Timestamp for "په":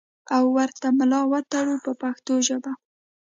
1.85-1.91